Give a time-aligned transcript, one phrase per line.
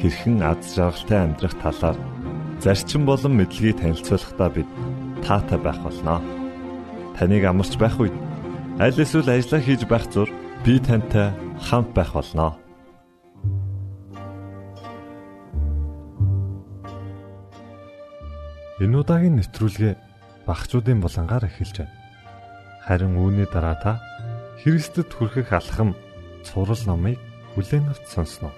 [0.00, 1.98] хэрхэн аз жаргалтай амьдрах талаар
[2.64, 4.68] зарчим болон мэдлэгийг танилцуулахдаа бид
[5.24, 6.20] таатай байх болноо.
[7.16, 8.16] Таныг амарч байх үед
[8.80, 10.28] аль эсвэл ажиллаа хийж байх зур
[10.64, 12.56] би тантай хамт байх болноо.
[18.80, 19.94] Энэ удаагийн нэвтрүүлгээ
[20.48, 21.96] багчуудын булангаар эхэлж байна.
[22.88, 23.92] Харин үүний дараа та
[24.64, 25.92] Христэд хүрэхэх алхам
[26.44, 27.20] цурал номыг
[27.52, 28.52] хүлээн авч сонсноо.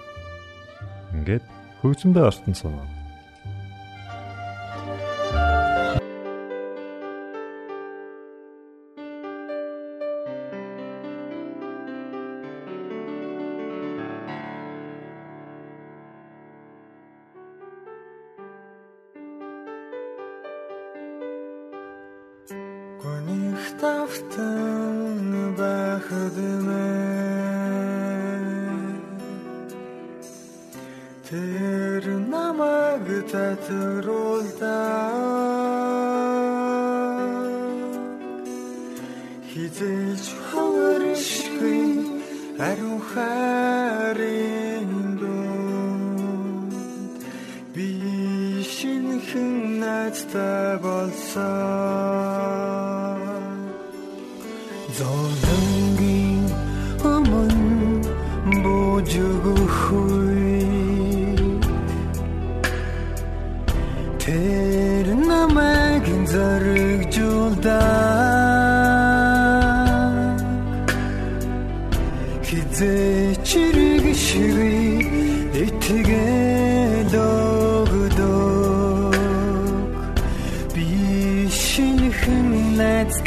[1.13, 1.45] Ингээд
[1.81, 3.02] хөгжмөдөө ортон сунаа.
[34.03, 35.11] Татруулдаа
[39.49, 41.83] Хизээч хавршгүй
[42.67, 46.73] ариун хайрын дунд
[47.73, 47.89] би
[48.75, 49.51] шинхэн
[49.81, 51.43] найзтай болсон.
[54.97, 55.72] Зовлонгийн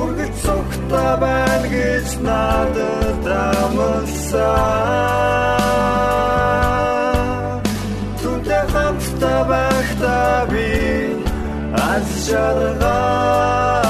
[0.00, 4.62] Үргэлж цогтой байна гэж надад амласан.
[8.20, 10.68] Түнтэй хамтдаа байхдаа би
[11.72, 13.81] аз жаргалтай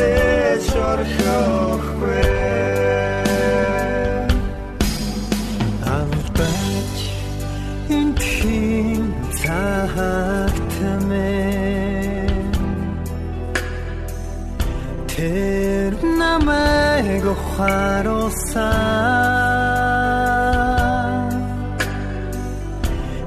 [0.00, 2.24] хизээч орхихгүй
[5.98, 6.96] Албач
[7.98, 9.04] энтхийн
[9.40, 11.28] цагтмэ
[15.12, 18.64] Тэр намайг ухааруулсан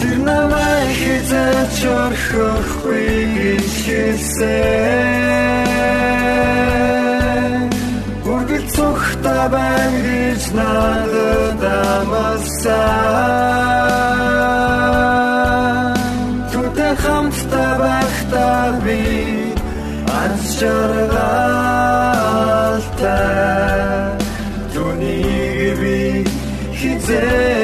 [0.00, 4.48] Тэр намайг хизээч орхихгүй гэж хэлсэн
[8.32, 11.62] Үргэлж цогтой байна гэж надад
[11.98, 12.88] амласан
[16.52, 19.00] Түнтэй хамтдаа байхдаа би
[19.54, 19.57] аз
[20.58, 21.18] жаргалтай
[24.74, 26.26] Түүнийг би
[26.74, 27.57] хизээч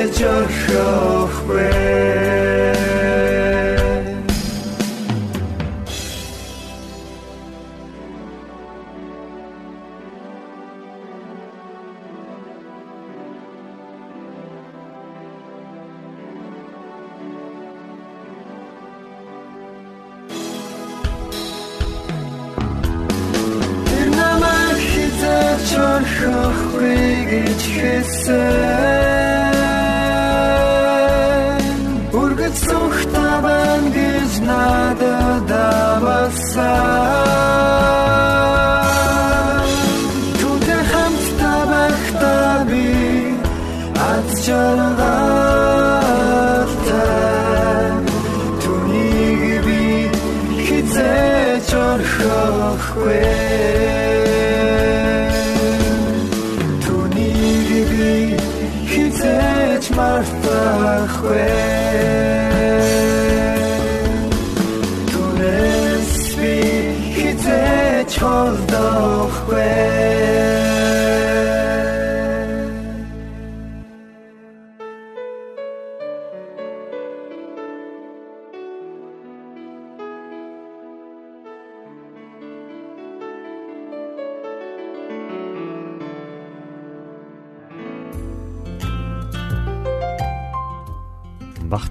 [28.25, 28.63] хэлсэн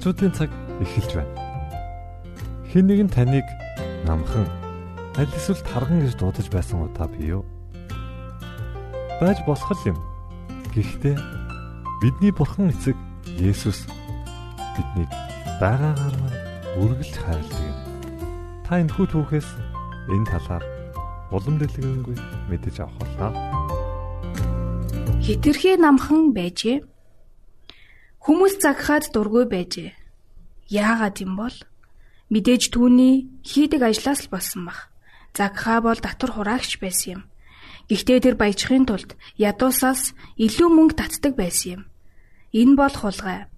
[0.04, 0.52] багцуудын цаг
[0.84, 1.32] эхэлж байна.
[2.68, 3.48] Хэн нэгэн таныг
[4.04, 4.44] намхан
[5.16, 7.48] аль эсвэл тарган гэж дуудаж байсан удаа бий юу?
[9.24, 9.96] Байж болох юм.
[10.76, 11.16] Гэхдээ
[12.04, 13.00] бидний бурхан эцэг
[13.40, 13.88] Есүс
[14.76, 15.08] биднийг
[15.64, 16.40] байгаагаар маань
[16.84, 17.78] үргэлж хайрладаг юм.
[18.68, 19.48] Та энэ хүү түүхээс
[20.12, 20.64] энэ талаар
[21.32, 22.20] улам дэлгэрэнгүй
[22.52, 23.32] мэдэж авах болно.
[25.24, 26.93] Хитрхи намхан байжээ.
[28.24, 29.92] Хүмүүс загхаад дургүй байжээ.
[30.72, 31.56] Яагаад юм бол
[32.32, 34.88] мэдээж түүний хийдэг ажлаас л болсон бах.
[35.36, 37.22] Загхаа бол татвар хураагч байсан юм.
[37.92, 41.84] Гэхдээ тэр баяжхын тулд ядуусаас илүү мөнгө татдаг байсан юм.
[42.56, 43.52] Энэ бол хулгай.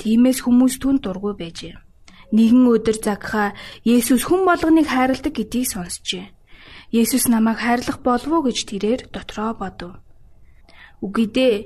[0.00, 1.76] Тиймээс хүмүүс түн дургүй байжээ.
[2.32, 3.52] Нэгэн өдөр загхаа
[3.84, 6.32] Есүс хүн болгоныг хайрладаг гэдгийг сонсчээ.
[6.96, 10.00] Есүс намайг хайрлах болов уу гэж тэрээр дотроо бодов.
[11.04, 11.56] Үгүй дээ.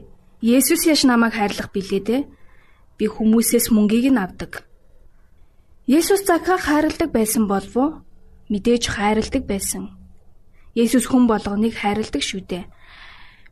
[0.43, 2.27] Есүс яш намайг хайрлах билээ дээ.
[2.99, 4.67] Би хүмүүсээс мөнгийг нь авдаг.
[5.87, 7.91] Есүс Закхаг хайрладаг байсан болов уу?
[8.51, 9.95] Мэдээж хайрладаг байсан.
[10.75, 12.67] Есүс хүн болгоныг хайрладаг шүү дээ.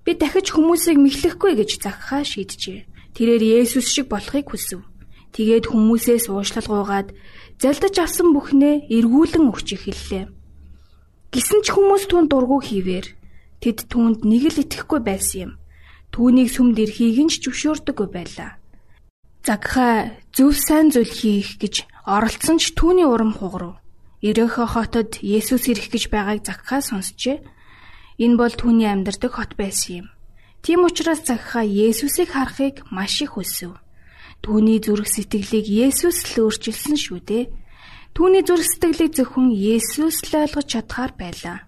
[0.03, 2.91] Би дахиж хүмүүсийг мэхлэхгүй гэж Закхаа шийджээ.
[3.15, 4.83] Тэрээр Есүс шиг болохыг хүсв.
[5.31, 7.15] Тэгээд хүмүүсээс уушлал гуугаад
[7.63, 10.27] залдаж авсан бүхнээ эргүүлэн өгч эхэллээ.
[11.31, 13.15] Гисэн ч хүмүүс түүнд дургу хийвэр
[13.63, 15.53] тэд түүнд нэг л итгэхгүй байсан юм.
[16.11, 18.59] Түүнийг сүмд ирэхийг нь ч зөвшөөрдөггүй байлаа.
[19.47, 21.75] Загха зөв сайн зүйл хийх гэж
[22.05, 23.81] оролцсон ч түүний урам хугарав.
[24.21, 27.41] Ерөөхө хотод Есүс ирэх гэж байгааг Загха сонсчээ.
[28.21, 30.07] Энэ бол түүний амьдардаг хот байсан юм.
[30.61, 33.81] Тийм учраас Загха Есүсийг харахыг маш их хүсв.
[34.45, 37.49] Түүний зүрх сэтгэлийг Есүс л өөрчилсөн шүү дээ.
[38.13, 41.65] Түүний зүрх сэтгэлийг зөвхөн Есүс л ойлгож чадхаар байлаа.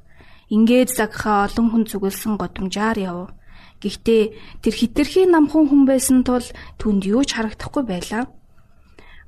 [0.53, 3.33] Ингээд Загха олон хүн зүгэлсэн годамжаар яв.
[3.83, 4.23] Гэхдээ
[4.63, 6.47] тэр хитрхи намхан хүн байсан тул
[6.79, 8.31] түнд юу ч харагдахгүй байлаа.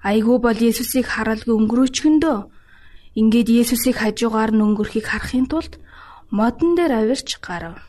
[0.07, 2.39] Айгүй бол Есүсийг харалгүй өнгөрөөчгөндөө
[3.19, 5.83] ингээд Есүсийг хажуугаар нь өнгөрөхийг харахын тулд
[6.31, 7.83] модон дээр авирч гарав.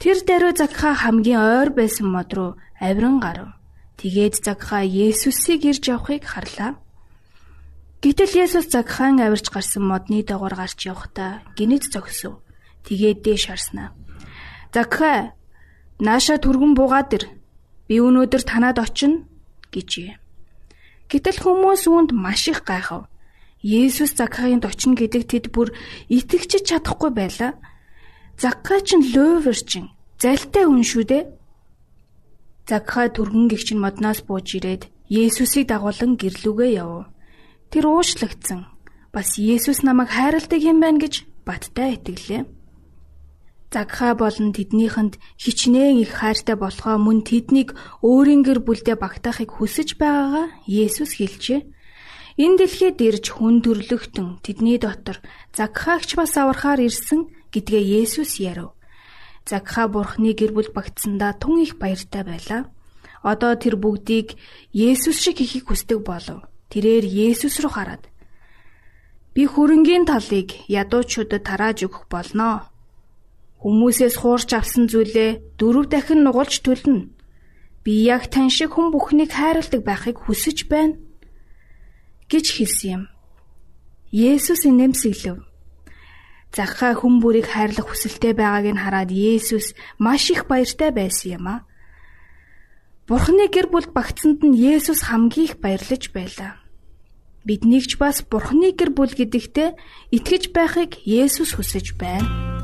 [0.00, 3.52] Тэр даруй Закха хамгийн ойр байсан мод руу авиран гарав.
[4.00, 6.80] Тэгээд Закха Есүсийг ирж явахыг харлаа.
[8.00, 12.38] Гэтэл Есүс Закхан авирч гарсан модны дагавар гарч явахдаа гинэд зогсов.
[12.86, 13.90] Тэгээд дээш харснаа.
[14.74, 15.32] Закха
[15.98, 17.24] нааша түргэн буугаад ир.
[17.88, 19.24] Би өнөөдөр танад очино
[19.72, 20.20] гэжээ.
[21.08, 23.08] Гэтэл хүмүүс үүнд маш их гайхав.
[23.64, 25.72] Есүс Закхагийн очино гэдэг тэд бүр
[26.12, 27.56] итгэж чадахгүй байлаа.
[28.36, 29.88] Закха ч лөөвөрчин
[30.20, 31.24] залтай хүн шүү дээ.
[32.68, 37.08] Закха түргэн гихчин модноос бууж ирээд Есүсийг дагуулan гэрлүүгээ яв.
[37.72, 38.68] Тэр уушлагдсан.
[39.08, 42.57] Бас Есүс намайг хайрладаг юм байна гэж баттай итгэлээ.
[43.68, 50.46] Загха болон тэднийхэнд хичнээн их хайртай болохоо мөн тэднийг өөрийн гэр бүлдээ багтаахыг хүсэж байгаагаа
[50.64, 51.60] Есүс хэлжээ.
[52.40, 55.20] Энэ дэлхийд ирж хүн төрлөختөн тэдний дотор
[55.52, 58.72] Загхаагч бас аврахаар ирсэн гэдгээ Есүс ярив.
[59.44, 62.72] Загха бурхны гэр бүл багтсандаа тун их баяртай байлаа.
[63.20, 64.40] Одоо тэр бүгдийг
[64.72, 66.40] Есүс шиг хийхийг хүсдэг болов.
[66.72, 68.04] Тэрээр Есүс рүү хараад
[69.34, 72.66] би хөрөнгийн талыг ядуучуудад тарааж өгөх болноо.
[73.58, 77.10] Хүмүүсээс хуурч авсан зүйлээ дөрөв дахин нугалж төлнө.
[77.82, 80.94] Би яг тань шиг хүн бүхнийг хайрладаг байхыг хүсэж байна
[82.30, 83.02] гэж хэлсэн юм.
[84.14, 85.42] Есүс инэмсэглэв.
[86.54, 91.56] Захаа хүн бүрийг хайрлах хүсэлтэй байгааг нь хараад Есүс маш их баяртай байсан юм а.
[93.08, 96.60] Бурхны гэр бүл багцсанд нь Есүс хамгийн их баярлаж байлаа.
[97.44, 99.76] Биднийг ч бас Бурхны гэр бүл гэдэгтээ
[100.16, 102.57] итгэж байхыг Есүс хүсэж байна.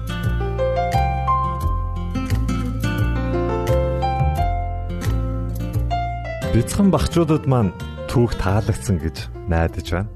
[6.54, 7.74] Бяцхан багчуудад маань
[8.06, 10.10] түүх таалагдсан гэж найдаж байна.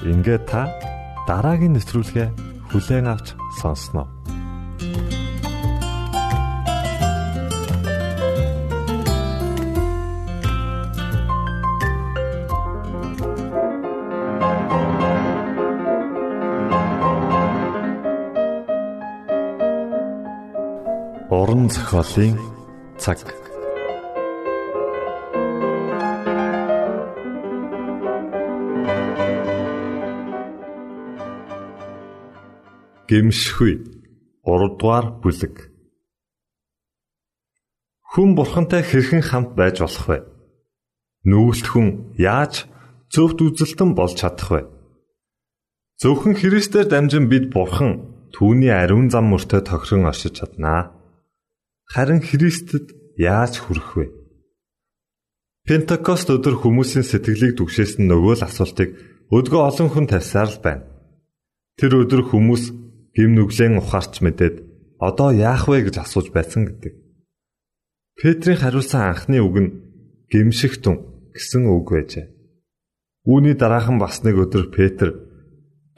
[0.00, 0.72] Ингээд та
[1.28, 2.28] дараагийн нэвтрүүлгээ
[2.72, 4.08] хүлээн авч сонсноо.
[21.28, 22.40] уран зохиолын
[22.96, 23.43] цаг
[33.08, 33.74] гимшгүй
[34.48, 35.74] 3 дугаар бүлэг
[38.14, 40.18] Хүн бурхантай хэрхэн хамт байж болох вэ?
[41.26, 42.70] Нүгэлт хүн яаж
[43.10, 44.62] зөвхт үзэлтэн болж чадах вэ?
[45.98, 50.94] Зөвхөн Христээр дамжин бид бурхан түүний ариун зам мөртөө тохирон оршиж чаднаа.
[51.90, 54.06] Харин Христэд яаж хүрэх вэ?
[55.66, 58.90] Пентакост өдөр хүмүүсийн сэтгэлийг түгшээсэн нөгөө л асуултыг
[59.34, 60.86] өдгөө олон хүн тавьсаар л байна.
[61.74, 62.83] Тэр өдөр хүмүүс
[63.14, 64.56] гим нүглэн ухаарч мэдээд
[64.98, 66.92] одоо яах вэ гэж асууж байсан гэдэг.
[68.18, 69.70] Петрийн хариулсан анхны үг нь
[70.30, 72.26] гимшигтэн гэсэн үг байжээ.
[73.26, 75.08] Үүний дараахан бас нэг өдөр Петр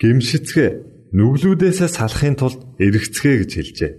[0.00, 0.70] гимшицгээ
[1.16, 3.92] нүглүүдээсээ салахын тулд эргэцгээ гэж хэлжээ.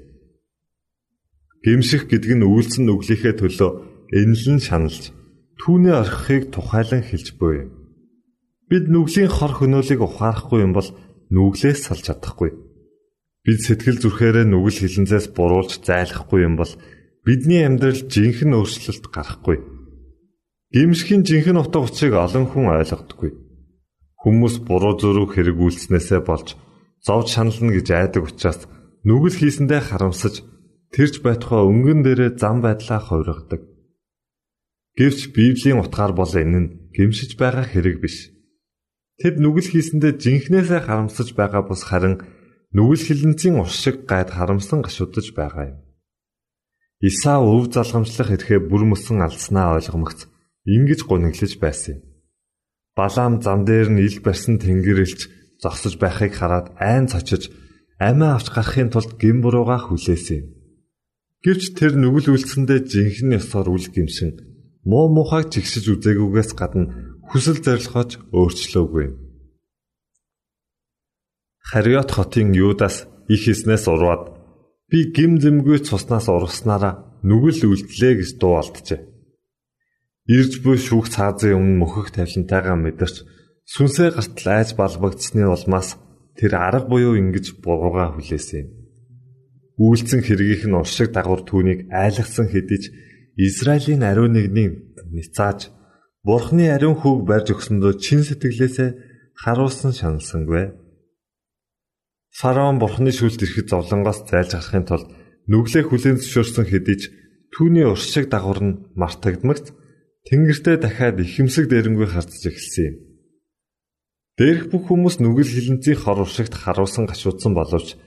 [1.65, 3.71] Гимших гэдэг нь үйлсэн нүглийнхээ төлөө
[4.13, 5.11] энэлэн шаналж
[5.57, 7.67] түүний орхихыг тухайлан хэлж буй.
[8.69, 10.89] Бид нүглийн хор хөнөөлийг ухаарахгүй юм бол
[11.33, 12.66] нүглээс салж чадахгүй.
[13.47, 16.67] Бид сэтгэл зүрхээрээ нүгэл хилэнцээс буруулж зайлахгүй юм бол
[17.23, 19.63] бидний амьдрал жинхэнэ өөрчлөлт гарахгүй.
[20.75, 23.31] Гимшхийн жинхэнэ утга учирыг олон хүн ойлгодоггүй.
[24.19, 26.59] Хүмүүс буруу зөрүүг хэрэгүүлснээсээ болж
[26.99, 28.67] зовж шанална гэж айдаг учраас
[29.07, 30.43] нүгэл хийсэндээ харамсаж
[30.91, 33.63] тэрч байтугай өнгөн дээрээ зам байдлаа хувиргадаг.
[34.99, 38.27] Гэвч Библийн утгаар бол энэ нь гимшиж байгаа хэрэг биш.
[39.23, 42.27] Тэд нүгэл хийсэндээ жинхнээсээ харамсаж байгаа бус харин
[42.75, 45.79] нүгэл хилэнцийн ус шиг гайд харамсан гашуудж байгаа юм.
[46.99, 50.25] Исаа өв залгамжлах эрхээ бүр мөсөн алдснаа ойлгомогц
[50.65, 52.01] ингэж гуниглаж байсан юм.
[52.97, 55.19] Балаам зам дээр нь ил барьсан тэнгэрэлж
[55.61, 57.53] зогсож байхыг хараад айн цочиж
[58.01, 60.47] амиа авч гарахын тулд гин бурууга хүлээсэн юм.
[61.45, 64.31] Гэвч тэр нүгэл үлдсэндээ жинхэнэ ёсоор үл гимшин
[64.89, 66.89] муу мухайг чигсэж үзээгүйгээс гадна
[67.29, 69.26] хүсэл зорилгооч өөрчлөөгүй.
[71.69, 74.23] Хариот хотын Юдас их хийснээс урваад
[74.89, 76.93] би гим зэмгүй цуснаас ургаснараа
[77.27, 79.01] нүгэл үлдлээ гэж дуу алджээ.
[80.37, 83.15] Ирж буй шүүх цаазын өмнө мөхөх тавилантайгаа мэдэрч
[83.73, 85.99] сүнсээ гартал айж балбагдсны улмаас
[86.39, 88.77] тэр арга буюу ингэж бурууга хүлээсэн юм
[89.77, 92.85] үйлцэн хэргийнх нь уршиг дагавар түүнийг айлгсан хэдий ч
[93.37, 94.73] Израилийн ариун нэгний
[95.13, 95.69] ницааж
[96.25, 98.89] Бурхны ариун хүүг барьж өгсөндөө чин сэтгэлээсээ
[99.37, 100.73] харуулсан шаналсангүй.
[102.37, 105.09] Фараон Бурхны шүлт ирэхэд зовлонгоос зайлж гарахын тулд
[105.49, 107.03] нүглээ хүлээн зөвшөөрсөн хэдий ч
[107.49, 109.73] түүний уршиг дагавар нь мартагдмагц
[110.29, 112.95] тэнгэртээ дахиад ихэмсэг дээрэнгүй харцж эхэлсэн юм.
[114.37, 117.97] Дээрх бүх хүмүүс нүгэл хилэнцийн хор уршигт харуулсан гашуудсан боловч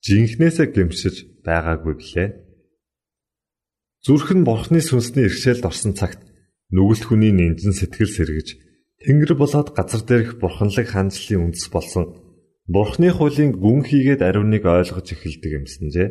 [0.00, 2.28] жинхнээсээ гэмшиж байгаагүй гэлээ.
[4.00, 6.24] Зүрх нь бурхны сүнсний иршээлд орсон цагт
[6.72, 8.48] нүгэлт хүний нэмжин сэтгэл сэргэж
[9.04, 12.23] Тэнгэр болоод газар дээрх бурханлаг хаанчлалын үндэс болсон
[12.64, 16.08] Бурхны хуулийн гүн хийгээд ариуныг ойлгож эхэлдэг юмсанжээ.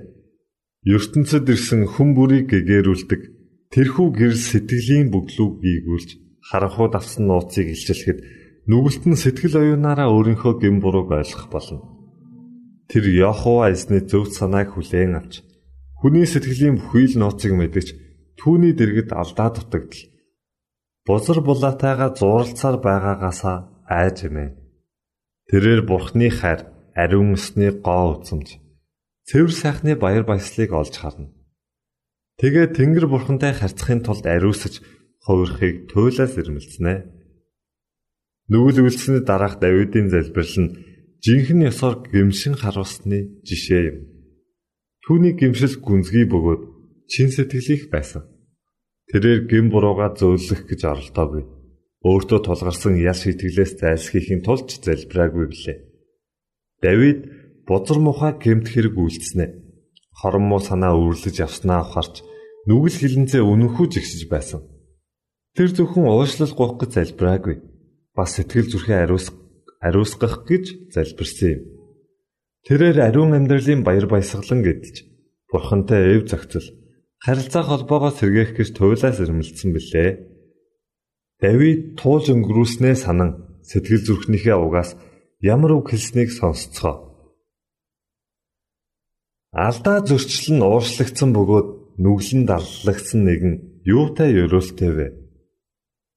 [0.86, 3.22] ертөнцид ирсэн хүн бүрийг гэгэрүүлдэг
[3.74, 6.10] тэрхүү гэрэл сэтгэлийн бүглүүг гийгүүлж
[6.46, 8.20] харанхууд авсан нууцыг илчилэхэд
[8.70, 11.82] нүгэлт нь сэтгэл оюунаараа өөрийнхөө гэм бурууг ойлгох болно.
[12.86, 15.42] Тэр Яхова эзний зөв санааг хүлээн авч
[15.98, 17.88] хүний сэтгэлийн бүхий л нууцыг мэдэж
[18.38, 20.06] түүний дэргэд алдаа дутагдал.
[21.08, 23.58] Бузар булаатайгаа зуралцаар байгаагаасаа
[23.90, 24.63] айж эмээ.
[25.54, 26.66] Тэрээр бурхны хайр,
[26.98, 28.58] ариун өсний гоо үзэмж,
[29.30, 31.30] цэвэр сайхны баяр баясгалыг олж харна.
[32.42, 34.82] Тэгээ Тэнгэр бурхантай харьцахын тулд ариусж
[35.22, 37.06] хувирхыг туйлаас ирмэлцэнэ.
[38.50, 40.74] Нүгэл үлдсэний дараах Давидын залбирал нь
[41.22, 43.98] жинхэнэ ёсоор гэмшин харуулсны жишээ юм.
[45.06, 46.62] Түүний гэмшил гүнзгий бөгөөд
[47.14, 48.26] чин сэтгэлийнх байсан.
[49.14, 51.46] Тэрээр гэм бурууга зөөлөх гэж оролдоогүй.
[52.04, 55.78] Өөртөө тулгарсан ял шитгэлээс зайлсхийхин тулд залбираагүй билээ.
[56.84, 57.20] Давид
[57.64, 59.46] бузар мухаа гэмт хэрэг үйлдэснэ.
[60.20, 62.22] Хорон муу санаа үүрлэж явснаа ухаарч
[62.68, 64.68] нүгэл хилэнцээ үнэнхүү жигсэж байсан.
[65.56, 67.56] Тэр зөвхөн уушлал гоох гэж залбираагүй.
[68.12, 69.44] Бас сэтгэл зүрхээ ариусгах
[69.84, 71.62] ариусгах гэж залбирсан юм.
[72.68, 74.98] Тэрээр ариун амьдралын баяр баясгалан гэдэлж
[75.52, 76.68] бурхантай эв зохицол
[77.20, 80.10] харилцаа холбоогоо сэргээх гэж туйлаас ирмэлцсэн билээ.
[81.44, 83.32] Давид туулж өнгөрүүлснээ санан
[83.68, 84.96] сэтгэл зүрхнийхээ угаас
[85.44, 86.96] ямар үг хэлснийг сонсцгоо.
[89.52, 91.68] Алдаа зөрчил нь уушлагдсан бөгөөд
[92.04, 95.08] нүглэн даллагдсан нэгэн юутай ёроолтой вэ?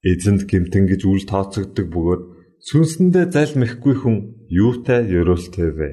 [0.09, 2.23] Эзэнд гимтэн гэж үл тооцогддог бөгөөд
[2.67, 4.17] Сүнсэндээ залмихгүй хүн
[4.49, 5.89] юутай ёроолтой вэ?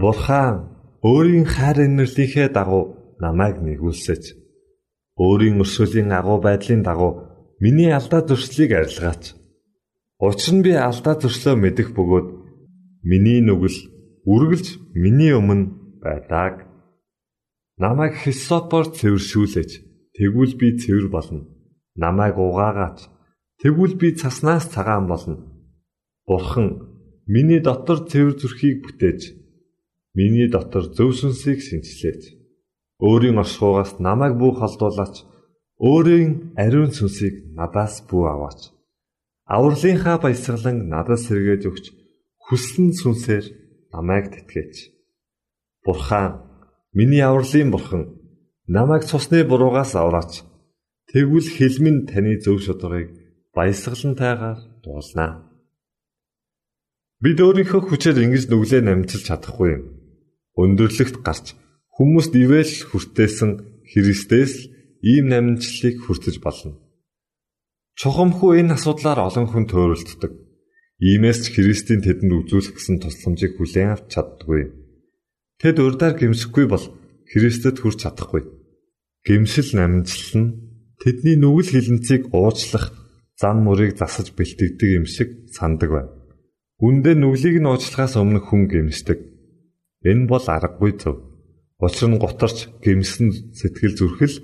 [0.00, 0.56] Бурхан
[1.04, 2.84] өөрийн хайр инэрлийнхээ дагуу
[3.20, 4.22] намайг нэгүүлсэж
[5.20, 7.12] өөрийн өрсөлийн агуу байдлын дагуу
[7.60, 9.34] миний алдаа зуршлыг арилгаач.
[10.20, 12.28] Учир нь би алдаа зуршлоо мэдэх бөгөөд
[13.10, 13.78] миний нүгэл
[14.32, 16.66] үргэлж миний өмнө байдаг.
[17.78, 19.70] Намайг хисопор цэвэршүүлээч.
[20.16, 21.44] Тэгвэл би цэвэр болно.
[21.94, 22.98] Намайг угаагаач.
[23.60, 25.36] Тэгвэл би цаснаас цагаан болно.
[26.26, 26.68] Бурхан
[27.26, 29.20] миний дотор цэвэр зүрхийг бүтээж
[30.16, 32.22] миний дотор зөв сүнсийг шинчлээч.
[33.04, 35.16] Өөрийн оршихугаас намайг бүү холдуулаач.
[35.76, 38.72] Өөрийн ариун сүнсийг надаас бүү аваач.
[39.44, 41.84] Авралынхаа баясгалан надад сэргээж өгч
[42.48, 43.44] хүссэн сүнсээр
[43.92, 44.74] намайг тэтгэж.
[45.84, 46.40] Бурхан
[46.96, 48.02] миний авралын бурхан
[48.66, 50.48] намайг цусны буруугаас авраач.
[51.12, 53.12] Тэгвэл хэлмэн таны зөв шударгыг
[53.52, 55.44] баясгалантайгаар дуулнаа.
[57.20, 59.84] Бид өөрийнхөө хүчээр ингэж нүглээ намжилж чадахгүй юм.
[60.56, 61.52] Өндөрлөгт гарч
[62.00, 63.50] хүмүүст ивэл хүртээсэн
[63.86, 64.75] Христээс л
[65.10, 66.74] ийм намжлалыг хүртэж болно.
[67.94, 70.32] Чухамхүү энэ асуудлаар олон хүн төөрөлддөг.
[70.98, 74.62] Иймээс ч Христийн тэдэнд үзүүлэх гэсэн тусламжийг хүлээн авч чаддаггүй.
[75.62, 76.84] Тэд урдаар гимсэхгүй бол
[77.30, 78.42] Христэд хүрч чадахгүй.
[79.22, 80.48] Гимсэл намжлал нь
[80.98, 82.90] тэдний нүгэл хилэнцгийг уучлах
[83.38, 86.12] зан мөрийг засаж бэлтгэдэг юм шиг сандаг байна.
[86.82, 89.20] Үндэ нүглийг нь уучлахаас өмнө хүн гимсдэг.
[90.04, 91.16] Энэ бол аргагүй зөв.
[91.80, 94.36] Учир нь гутарч гимсэн сэтгэл зүрхэл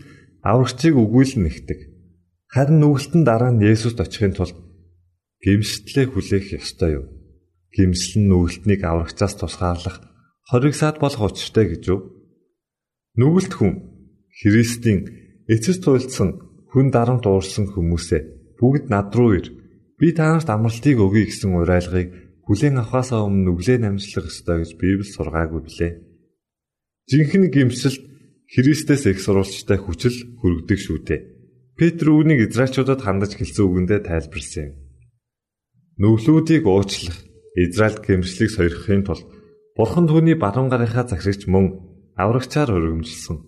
[0.42, 1.80] аврагчийг үгүйлэн нэгдэг.
[2.50, 4.58] Харин нүгэлтэн дараа нь Есүст очихын тулд
[5.40, 7.06] гимстлээ хүлээх ёстой юу?
[7.72, 10.02] Гимсэл нь нүгэлтнийг аврагчаас тусгаарлах
[10.50, 12.00] хориг саад болох учиртай гэж юу?
[13.16, 13.72] Нүгэлт хүн
[14.42, 15.00] Христийн
[15.48, 16.28] эцэс туйлдсан
[16.74, 19.48] хүн дарамт уурсан хүмүүсээ бүгд над руу ир.
[19.96, 22.08] Би та нарт амралтыг өгье гэсэн уриалгыг
[22.44, 25.92] хүлээн авахаасаа өмнө нүглээ намжлах ёстой гэж Библи сургаагүй билээ.
[27.08, 28.11] Жинхэнэ гимсэлд
[28.52, 31.20] Христээс их сурвалжтай хүчил хүргэдэг шүү дээ.
[31.72, 34.74] Петр үүнийг Израильчуудад хандаж хэлсэн үгэндээ тайлбарсан юм.
[35.96, 37.16] Нүглүүдийг уучлах,
[37.56, 39.24] Израильд гимслийг сойрхохын тулд
[39.72, 41.80] Бурхан түүний баруун гарынхаа загшигч мөн
[42.12, 43.40] аврагчаар өргөмжилсөн.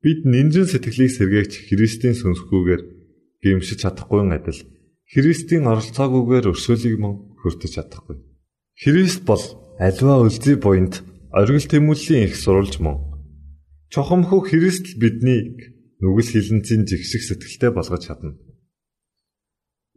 [0.00, 2.82] Бид нинжин сэтгэлийг сэргээгч Христийн сүнсгүйгээр
[3.44, 4.64] гимшиж чадахгүй адил
[5.12, 8.16] Христийн оролцоогүйгээр өрсөлийг мөн хүртэж чадахгүй.
[8.80, 9.44] Христ бол
[9.76, 11.04] альва үлзий буйнд
[11.36, 13.09] оргил тэмүүллийн их сурулж мөн.
[13.90, 18.38] Чухамхүү Христ биднийг нүгэл хилэнцийн жигших сэтгэлтэй болгож чадна.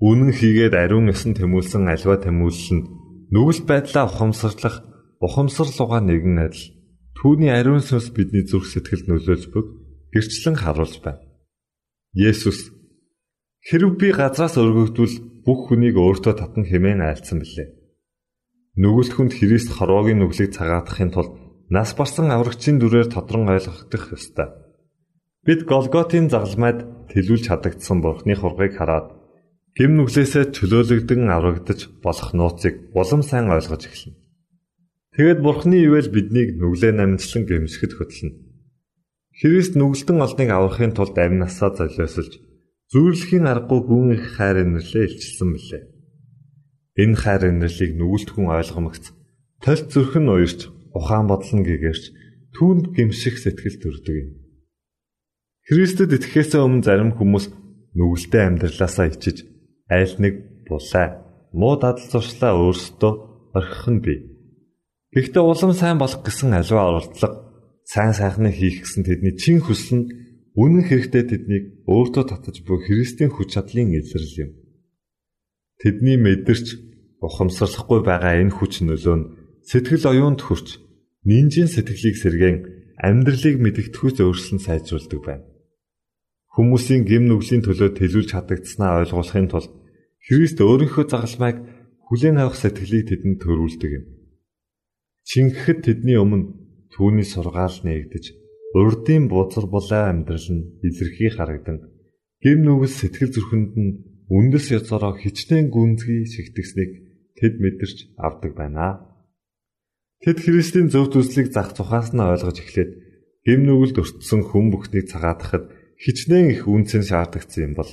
[0.01, 2.88] Үнэн хийгээд ариун ёсон тэмүүлсэн альва тэмүүлэл нь
[3.29, 4.82] нүгэл байдлаа ухамсарлах
[5.21, 6.73] ухамсарлууга нэгэн адил
[7.21, 9.67] түүний ариун сүнс бидний зүрх сэтгэлд нөлөөлж бүг
[10.10, 11.21] гэрчлэн харуулж байна.
[12.17, 12.73] Есүс
[13.62, 17.69] хэрв би газраас өргөгдвөл бүх хүнийг өөртөө татна хэмээн айлцсан билээ.
[18.82, 24.49] Нүгэлт хүнд Христ хорвоогийн нүглийг цагаатахын тулд нас барсан аврагчийн дүрээр тодрон ойлгох ёстой.
[25.45, 29.12] Бид Голготын загалмайд тэлүүлж хадагдсан Бурхны хургийг хараад
[29.76, 34.15] гим нүглээсээ чөлөөлөгдөн аврагдаж болох нууцыг улам сайн ойлгож эхэлнэ.
[35.15, 38.39] Тэгэд Бурхны ивэл биднийг нүглээ намжлан гэмсэхэд хөтлөнө.
[39.39, 42.39] Христ нүгэлтэн олныг аврахын тулд амь насаа золиосолж
[42.93, 45.84] Зүйрлэхийн аргагүй гүн их хайр инэрлээ илчилсэн билээ.
[47.02, 49.10] Энэ хайр инэрлийг нүгэлт хүн ойлгомогц
[49.65, 52.03] толь зүрх нь уярч ухаан бодол нь гэгэрч
[52.56, 54.29] түүнд гимших сэтгэл төрдөг юм.
[55.67, 57.45] Христэд итгэхээс өмнө зарим хүмүүс
[57.97, 59.47] нүгэлтэй амьдралаасаа ичиж
[59.89, 60.34] айл нэг
[60.69, 61.08] булаа
[61.53, 63.13] муу дадал зуршлаа өөрсдөө
[63.58, 64.19] орхих нь бий.
[65.15, 67.32] Гэхдээ улам сайн болох гэсэн аливаа оролдлого
[67.86, 70.06] сайн сайхныг хийх гэсэн тэдний чин хүсэл нь
[70.53, 74.51] Үнэн хэрэгтээ тэднийг өөртөө татаж буй Христийн хүч чадлын илрэл юм.
[75.82, 76.77] Тэдний мэдэрч
[77.25, 79.29] ухамсарлахгүй байгаа энэ хүч нөлөө нь
[79.65, 80.77] сэтгэл оюунд хүрч
[81.27, 82.57] нинжийн сэтгэлийг сэргээн
[82.99, 85.45] амьдралыг мэдгэдэггүйц өөрчлөн сайжруулдаг байна.
[86.53, 89.71] Хүмүүсийн гим нүглийн төлөө төлөвлөж чадагдсанаа ойлгуулахын тулд
[90.23, 91.57] Христ өөрийнхөө загалмайг
[92.07, 94.05] хүлээн авах сэтгэлийг тэдэнд төрүүлдэг юм.
[95.27, 96.53] Чингэхэд тэдний өмнө
[96.93, 98.25] түүний сургаал нээгдэж
[98.77, 101.77] урдын бузар булаа амьдрал нь илэрхий харагдан
[102.43, 103.91] гим нүгэл сэтгэл зүрхэнд нь
[104.29, 106.91] үндэс яцороо хичнээн гүнзгий шигтгсэнийг
[107.38, 109.12] тэд мэдэрч авдаг байна.
[110.23, 112.91] Тэд Христийн зөв төслийг зах тухаас нь ойлгож эхлээд
[113.43, 115.67] гим нүгэлд өртсөн хүн бүхнийг цагаатахад
[115.99, 117.91] хичнээн их үнцэн шаардагдсан юм бол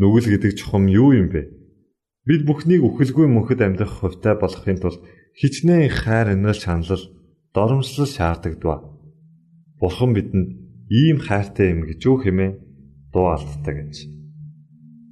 [0.00, 1.52] нүгэл гэдэг чухам юу юм бэ?
[2.24, 5.04] Бид бүхнийг үхэлгүй мөнхөд амьдрах хувьтай болохын тулд
[5.36, 7.04] хичнээн их хайр инрэл шаналл
[7.52, 8.56] доромжлол шаарддаг.
[9.76, 10.48] Бурхан бидэнд
[10.88, 12.56] ийм хайртай юм гэж юу хэмээн
[13.12, 14.08] дуу алддаг гэж.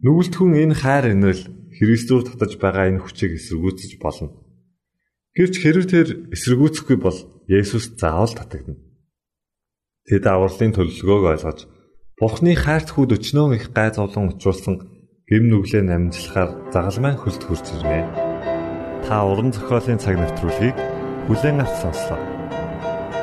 [0.00, 1.44] Нүгэлт хүн энэ хайр инрэл
[1.76, 4.41] Христээр татаж байгаа энэ хүчийг эсэргүүцэж болно.
[5.32, 7.16] Гэвч хэрэг тэр эсэргүүцэхгүй бол
[7.48, 8.76] Есүс заавал татагдана.
[10.04, 11.60] Тэд авралын төлөвлөгөөг ойлгож
[12.20, 14.76] Бурхны хайрт хүүд өчнөө их гай зовлон учруулсан
[15.24, 18.04] гим нүглээ намжлахаар загалмайн хөлд хурж ирнэ.
[19.08, 20.76] Та уран зохиолын цаг навтруулыг
[21.26, 22.20] Хүлээн авч сонслоо.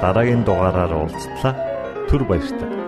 [0.02, 1.54] Дараагийн дугаараар уулзтлаа.
[2.08, 2.79] Түр баярлалаа.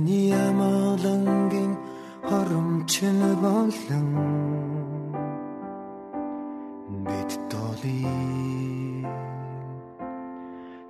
[0.00, 1.72] Таны амгалангийн
[2.28, 4.08] хоромч нь болон
[7.06, 8.00] бид доли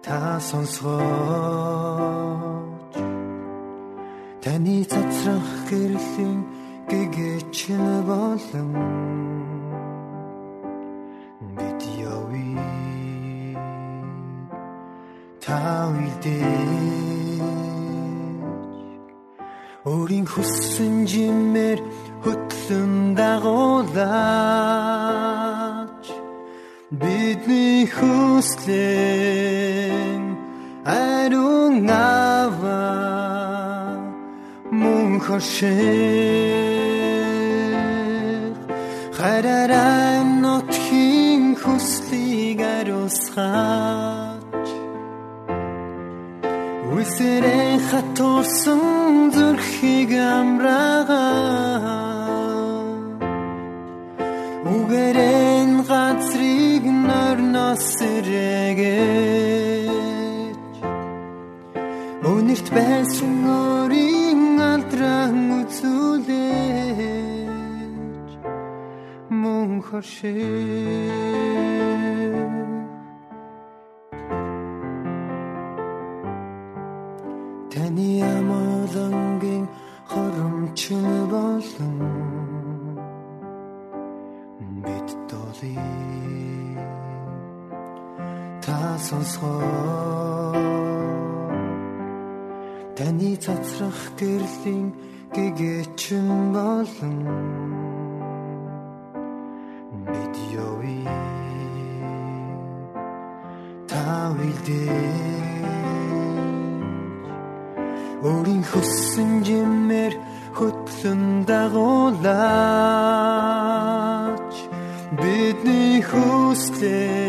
[0.05, 0.19] та
[0.49, 0.95] сонсгооч.
[4.43, 6.39] Таны цацрах гэрлийн
[6.91, 8.71] гэгэч нь болон
[11.57, 11.81] бид
[12.15, 13.59] явъя
[15.45, 15.59] та
[15.91, 17.00] үлдээ
[19.85, 21.81] өөрийн хүссэн жимээр
[22.21, 24.05] хөтлөн дагуулаач.
[26.91, 29.03] Бидний хүслэн
[30.85, 32.85] ариун ава
[34.69, 36.21] мөн хошээ
[39.17, 44.00] хараарай нотхийн хүслийг ариусгаач
[47.21, 51.25] Үсэрэн хатуулсан зүрхийг амраага.
[54.65, 59.37] Үгэрэн газрыг норноос сэрэгэж
[62.33, 66.31] Өнөрт байсан өөрийн алдран үзүүлэж
[69.41, 70.41] Мөн хошээ
[104.31, 105.59] та үлдээ
[108.23, 110.15] өөрийн хүссэн жимээр
[110.55, 112.31] хөтлөн дагуулаач.
[115.19, 117.27] Бидний хүслэн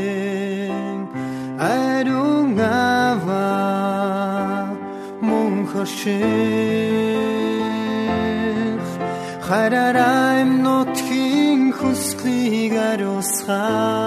[1.58, 3.50] ариун ава
[5.26, 6.22] мөн хоших
[9.48, 14.01] хараарай нотхийн хүслийг ариусгаач